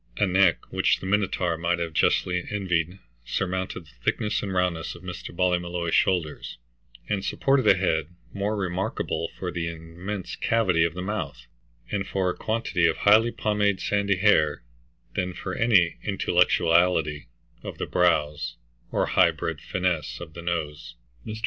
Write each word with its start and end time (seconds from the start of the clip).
A 0.17 0.25
neck 0.25 0.73
which 0.73 0.97
the 0.99 1.05
Minotaur 1.05 1.59
might 1.59 1.77
have 1.77 1.93
justly 1.93 2.43
envied 2.49 2.97
surmounted 3.23 3.85
the 3.85 3.93
thickness 4.03 4.41
and 4.41 4.51
roundness 4.51 4.95
of 4.95 5.03
Mr. 5.03 5.29
Ballymolloy's 5.29 5.93
shoulders, 5.93 6.57
and 7.07 7.23
supported 7.23 7.67
a 7.67 7.77
head 7.77 8.07
more 8.33 8.57
remarkable 8.57 9.29
for 9.37 9.51
the 9.51 9.67
immense 9.67 10.35
cavity 10.35 10.83
of 10.85 10.95
the 10.95 11.03
mouth, 11.03 11.45
and 11.91 12.07
for 12.07 12.31
a 12.31 12.35
quantity 12.35 12.87
of 12.87 12.97
highly 12.97 13.29
pomaded 13.31 13.79
sandy 13.79 14.15
hair, 14.17 14.63
than 15.13 15.35
for 15.35 15.53
any 15.53 15.97
intellectuality 16.01 17.27
of 17.61 17.77
the 17.77 17.85
brows 17.85 18.55
or 18.91 19.05
high 19.05 19.29
bred 19.29 19.61
fineness 19.61 20.19
of 20.19 20.33
the 20.33 20.41
nose. 20.41 20.95
Mr. 21.27 21.39